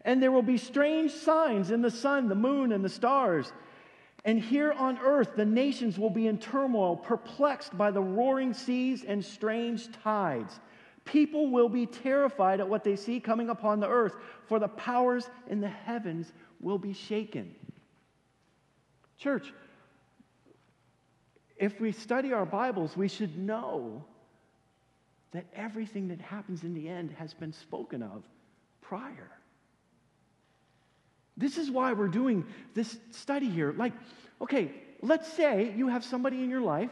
[0.05, 3.53] And there will be strange signs in the sun, the moon, and the stars.
[4.25, 9.05] And here on earth, the nations will be in turmoil, perplexed by the roaring seas
[9.05, 10.61] and strange tides.
[11.05, 14.15] People will be terrified at what they see coming upon the earth,
[14.47, 17.53] for the powers in the heavens will be shaken.
[19.19, 19.53] Church,
[21.57, 24.05] if we study our Bibles, we should know
[25.33, 28.23] that everything that happens in the end has been spoken of
[28.81, 29.31] prior.
[31.37, 33.73] This is why we're doing this study here.
[33.73, 33.93] Like,
[34.41, 36.91] okay, let's say you have somebody in your life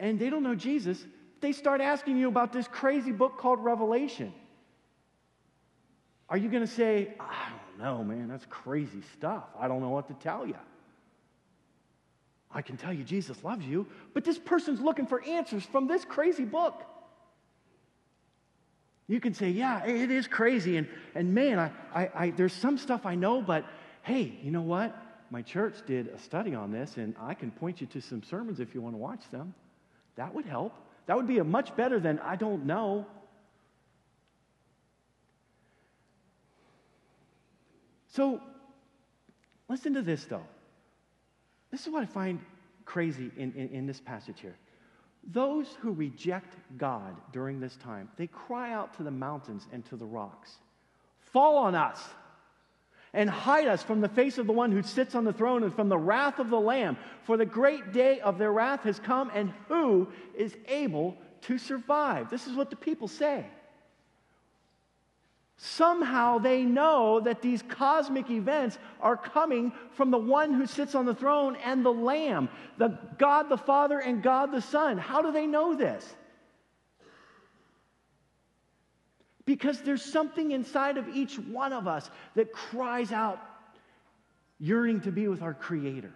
[0.00, 1.04] and they don't know Jesus,
[1.40, 4.32] they start asking you about this crazy book called Revelation.
[6.28, 9.44] Are you going to say, I don't know, man, that's crazy stuff.
[9.58, 10.56] I don't know what to tell you.
[12.50, 16.04] I can tell you Jesus loves you, but this person's looking for answers from this
[16.04, 16.82] crazy book.
[19.08, 20.76] You can say, yeah, it is crazy.
[20.76, 23.64] And, and man, I, I, I, there's some stuff I know, but
[24.02, 24.94] hey, you know what?
[25.30, 28.60] My church did a study on this, and I can point you to some sermons
[28.60, 29.54] if you want to watch them.
[30.16, 30.74] That would help.
[31.06, 33.06] That would be a much better than I don't know.
[38.08, 38.40] So,
[39.68, 40.44] listen to this though.
[41.70, 42.40] This is what I find
[42.84, 44.56] crazy in, in, in, this passage here.
[45.24, 49.96] Those who reject God during this time, they cry out to the mountains and to
[49.96, 50.58] the rocks
[51.32, 52.02] Fall on us
[53.12, 55.74] and hide us from the face of the one who sits on the throne and
[55.74, 56.96] from the wrath of the Lamb.
[57.24, 62.30] For the great day of their wrath has come, and who is able to survive?
[62.30, 63.46] This is what the people say.
[65.60, 71.04] Somehow they know that these cosmic events are coming from the one who sits on
[71.04, 72.48] the throne and the Lamb,
[72.78, 74.98] the God the Father and God the Son.
[74.98, 76.14] How do they know this?
[79.46, 83.40] Because there's something inside of each one of us that cries out,
[84.60, 86.12] yearning to be with our Creator.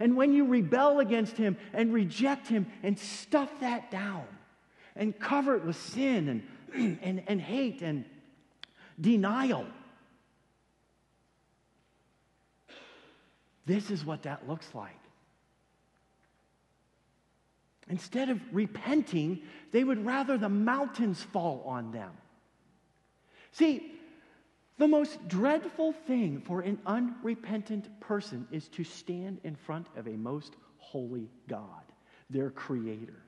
[0.00, 4.26] And when you rebel against Him and reject Him and stuff that down
[4.96, 6.44] and cover it with sin
[6.74, 8.04] and, and, and hate and
[9.00, 9.66] denial.
[13.66, 14.96] This is what that looks like.
[17.88, 19.42] Instead of repenting,
[19.72, 22.12] they would rather the mountains fall on them.
[23.52, 23.92] See,
[24.78, 30.16] the most dreadful thing for an unrepentant person is to stand in front of a
[30.16, 31.82] most holy God,
[32.30, 33.22] their creator,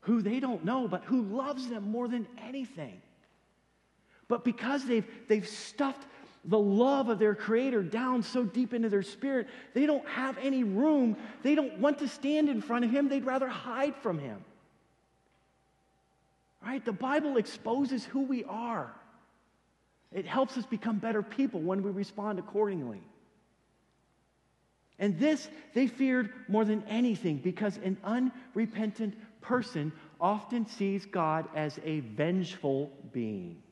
[0.00, 3.00] who they don't know, but who loves them more than anything.
[4.28, 6.04] But because they've, they've stuffed
[6.44, 10.64] the love of their Creator down so deep into their spirit, they don't have any
[10.64, 11.16] room.
[11.42, 14.44] They don't want to stand in front of Him, they'd rather hide from Him.
[16.64, 16.84] Right?
[16.84, 18.92] The Bible exposes who we are.
[20.12, 23.02] It helps us become better people when we respond accordingly.
[24.98, 31.78] And this they feared more than anything because an unrepentant person often sees God as
[31.84, 33.62] a vengeful being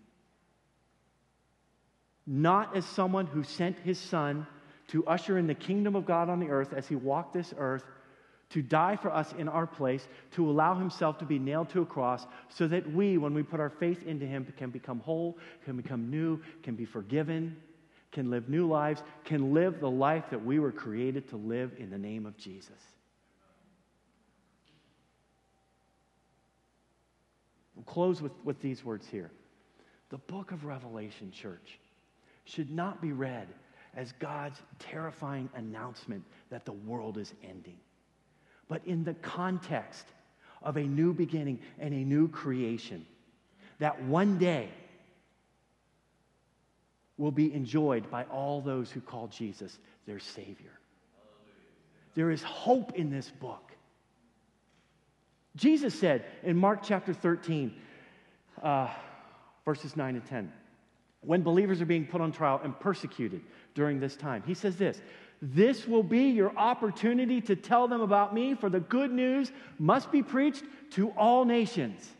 [2.26, 4.46] not as someone who sent his son
[4.88, 7.84] to usher in the kingdom of God on the earth as he walked this earth,
[8.50, 11.86] to die for us in our place, to allow himself to be nailed to a
[11.86, 15.76] cross, so that we, when we put our faith into him, can become whole, can
[15.76, 17.56] become new, can be forgiven,
[18.12, 21.90] can live new lives, can live the life that we were created to live in
[21.90, 22.70] the name of Jesus.
[27.74, 29.32] We'll close with, with these words here.
[30.10, 31.80] The book of Revelation, church
[32.44, 33.48] should not be read
[33.96, 37.78] as God's terrifying announcement that the world is ending,
[38.68, 40.06] but in the context
[40.62, 43.04] of a new beginning and a new creation
[43.78, 44.68] that one day
[47.16, 50.72] will be enjoyed by all those who call Jesus their Savior.
[52.14, 53.72] There is hope in this book.
[55.56, 57.74] Jesus said in Mark chapter 13,
[58.62, 58.88] uh,
[59.64, 60.52] verses 9 and 10
[61.26, 63.42] when believers are being put on trial and persecuted
[63.74, 64.42] during this time.
[64.46, 65.00] He says this
[65.40, 70.10] This will be your opportunity to tell them about me, for the good news must
[70.10, 72.10] be preached to all nations.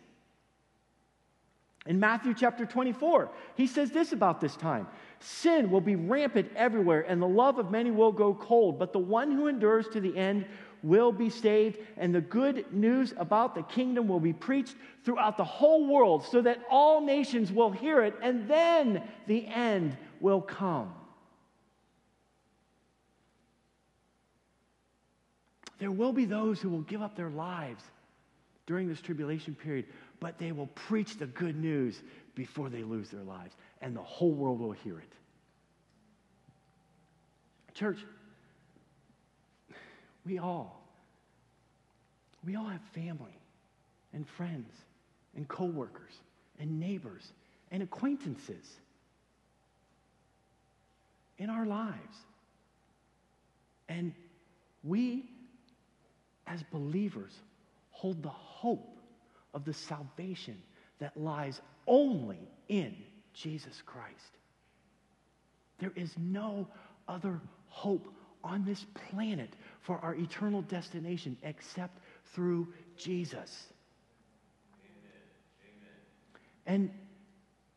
[1.87, 4.87] In Matthew chapter 24, he says this about this time
[5.21, 8.99] Sin will be rampant everywhere, and the love of many will go cold, but the
[8.99, 10.47] one who endures to the end
[10.85, 15.45] will be saved, and the good news about the kingdom will be preached throughout the
[15.45, 20.93] whole world so that all nations will hear it, and then the end will come.
[25.79, 27.83] There will be those who will give up their lives
[28.67, 29.87] during this tribulation period,
[30.21, 32.03] but they will preach the good news
[32.35, 35.13] before they lose their lives, and the whole world will hear it.
[37.75, 37.99] Church,
[40.27, 40.83] we all,
[42.45, 43.39] we all have family
[44.13, 44.71] and friends
[45.37, 46.15] and coworkers
[46.59, 47.33] and neighbors
[47.71, 48.65] and acquaintances
[51.39, 52.17] in our lives.
[53.89, 54.13] And
[54.83, 55.29] we,
[56.47, 57.33] as believers,
[57.91, 58.99] hold the hope
[59.53, 60.57] of the salvation
[61.01, 62.95] that lies only in
[63.35, 64.39] Jesus Christ.
[65.79, 66.69] There is no
[67.09, 68.07] other hope
[68.45, 71.99] on this planet for our eternal destination except
[72.35, 73.67] through Jesus.
[76.67, 76.91] And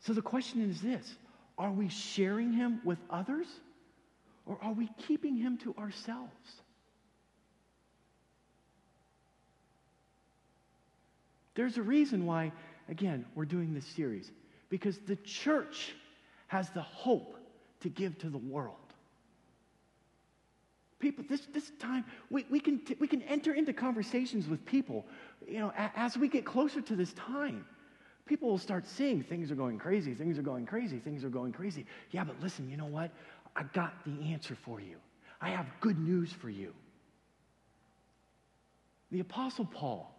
[0.01, 1.15] so the question is this
[1.57, 3.47] Are we sharing him with others
[4.45, 6.31] or are we keeping him to ourselves?
[11.55, 12.51] There's a reason why,
[12.87, 14.31] again, we're doing this series
[14.69, 15.91] because the church
[16.47, 17.35] has the hope
[17.81, 18.75] to give to the world.
[20.99, 25.05] People, this, this time, we, we, can, t- we can enter into conversations with people,
[25.47, 27.65] you know, a- as we get closer to this time.
[28.25, 31.53] People will start seeing things are going crazy, things are going crazy, things are going
[31.53, 31.85] crazy.
[32.11, 33.11] Yeah, but listen, you know what?
[33.55, 34.97] I got the answer for you.
[35.39, 36.73] I have good news for you.
[39.11, 40.13] The Apostle Paul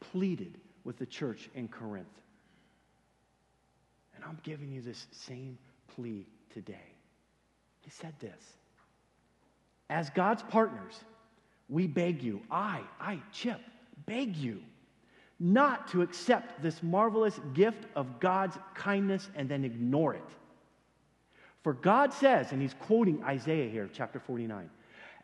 [0.00, 2.06] pleaded with the church in Corinth.
[4.14, 5.58] And I'm giving you this same
[5.94, 6.94] plea today.
[7.80, 8.57] He said this
[9.90, 10.94] as God's partners,
[11.68, 13.60] we beg you, I, I, Chip,
[14.06, 14.60] beg you,
[15.40, 20.24] not to accept this marvelous gift of God's kindness and then ignore it.
[21.62, 24.70] For God says, and he's quoting Isaiah here, chapter 49,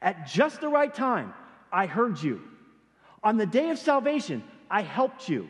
[0.02, 1.32] at just the right time,
[1.72, 2.42] I heard you.
[3.22, 5.48] On the day of salvation, I helped you.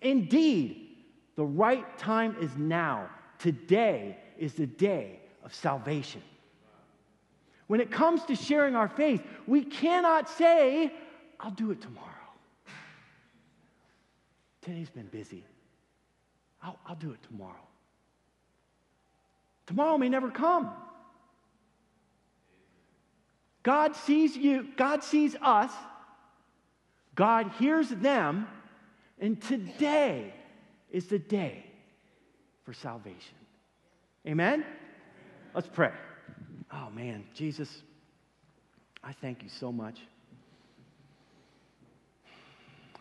[0.00, 0.88] Indeed,
[1.36, 3.10] the right time is now.
[3.38, 6.22] Today is the day of salvation.
[7.70, 10.92] When it comes to sharing our faith, we cannot say,
[11.38, 12.08] I'll do it tomorrow.
[14.62, 15.44] Today's been busy.
[16.60, 17.68] I'll, I'll do it tomorrow.
[19.68, 20.72] Tomorrow may never come.
[23.62, 25.70] God sees you, God sees us,
[27.14, 28.48] God hears them,
[29.20, 30.34] and today
[30.90, 31.64] is the day
[32.64, 33.36] for salvation.
[34.26, 34.66] Amen?
[35.54, 35.92] Let's pray.
[36.72, 37.68] Oh man, Jesus,
[39.02, 39.98] I thank you so much.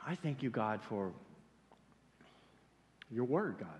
[0.05, 1.11] I thank you, God, for
[3.11, 3.79] your word, God.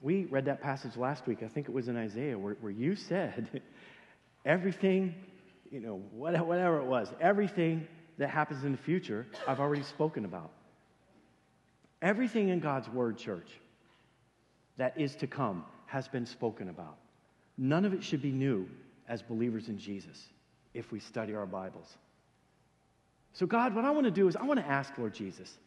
[0.00, 1.42] We read that passage last week.
[1.42, 3.60] I think it was in Isaiah where, where you said
[4.46, 5.14] everything,
[5.70, 7.86] you know, whatever it was, everything
[8.16, 10.52] that happens in the future, I've already spoken about.
[12.00, 13.50] Everything in God's word, church,
[14.78, 16.96] that is to come has been spoken about.
[17.62, 18.66] None of it should be new
[19.06, 20.28] as believers in Jesus
[20.72, 21.98] if we study our Bibles.
[23.34, 25.58] So, God, what I want to do is I want to ask, Lord Jesus,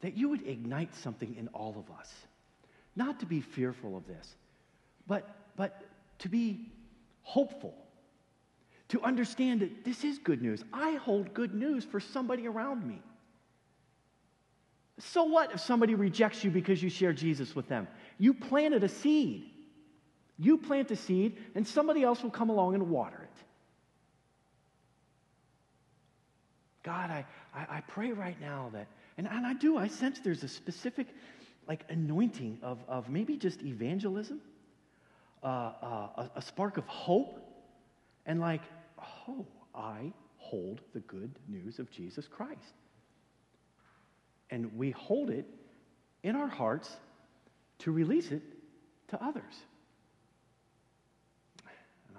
[0.00, 2.10] that you would ignite something in all of us.
[2.96, 4.36] Not to be fearful of this,
[5.06, 5.84] but, but
[6.20, 6.72] to be
[7.20, 7.74] hopeful,
[8.88, 10.64] to understand that this is good news.
[10.72, 13.02] I hold good news for somebody around me.
[14.98, 17.86] So what if somebody rejects you because you share Jesus with them?
[18.16, 19.47] You planted a seed.
[20.38, 23.44] You plant a seed, and somebody else will come along and water it.
[26.84, 28.86] God, I, I, I pray right now that
[29.18, 31.08] and, and I do, I sense there's a specific
[31.66, 34.40] like anointing of, of maybe just evangelism,
[35.42, 37.38] uh, uh, a, a spark of hope,
[38.24, 38.62] and like,
[39.28, 42.74] oh, I hold the good news of Jesus Christ.
[44.50, 45.44] And we hold it
[46.22, 46.96] in our hearts
[47.80, 48.42] to release it
[49.08, 49.54] to others.